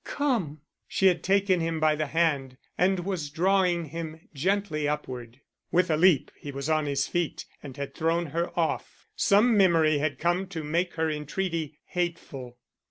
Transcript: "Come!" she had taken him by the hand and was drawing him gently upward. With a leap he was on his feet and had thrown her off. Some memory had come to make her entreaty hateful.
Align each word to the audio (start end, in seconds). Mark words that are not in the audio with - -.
"Come!" 0.03 0.61
she 0.87 1.05
had 1.05 1.21
taken 1.21 1.59
him 1.59 1.79
by 1.79 1.93
the 1.93 2.07
hand 2.07 2.57
and 2.75 3.01
was 3.01 3.29
drawing 3.29 3.85
him 3.85 4.19
gently 4.33 4.87
upward. 4.87 5.41
With 5.71 5.91
a 5.91 5.95
leap 5.95 6.31
he 6.35 6.51
was 6.51 6.71
on 6.71 6.87
his 6.87 7.05
feet 7.07 7.45
and 7.61 7.77
had 7.77 7.93
thrown 7.93 8.25
her 8.33 8.49
off. 8.59 9.05
Some 9.15 9.55
memory 9.55 9.99
had 9.99 10.17
come 10.17 10.47
to 10.47 10.63
make 10.63 10.95
her 10.95 11.07
entreaty 11.11 11.77
hateful. 11.85 12.57